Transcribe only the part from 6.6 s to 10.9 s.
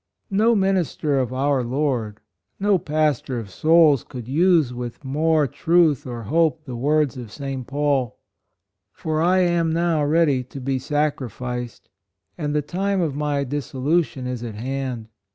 the words of St. Paul. "For I am now ready to be